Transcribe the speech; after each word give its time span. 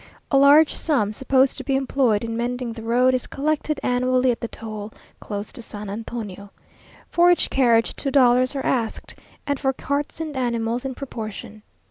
A 0.31 0.37
large 0.39 0.73
sum, 0.73 1.13
supposed 1.13 1.57
to 1.59 1.63
be 1.63 1.75
employed 1.75 2.23
in 2.23 2.35
mending 2.35 2.73
the 2.73 2.81
road, 2.81 3.13
is 3.13 3.27
collected 3.27 3.79
annually 3.83 4.31
at 4.31 4.41
the 4.41 4.47
toll, 4.47 4.91
close 5.19 5.53
to 5.53 5.61
San 5.61 5.91
Antonio. 5.91 6.49
For 7.11 7.29
each 7.31 7.51
carriage 7.51 7.95
two 7.95 8.09
dollars 8.09 8.55
are 8.55 8.65
asked, 8.65 9.13
and 9.45 9.59
for 9.59 9.73
carts 9.73 10.19
and 10.19 10.35
animals 10.35 10.85
in 10.85 10.95
proportion. 10.95 11.61